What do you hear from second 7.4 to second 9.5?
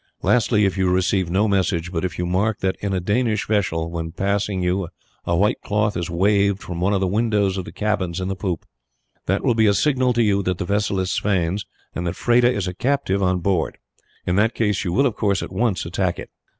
of the cabins in the poop, that